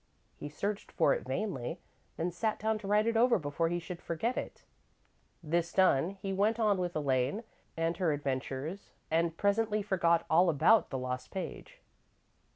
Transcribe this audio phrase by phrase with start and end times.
[0.35, 1.79] He searched for it vainly,
[2.17, 4.63] then sat down to write it over before he should forget it.
[5.43, 7.43] This done, he went on with Elaine
[7.77, 11.81] and her adventures, and presently forgot all about the lost page.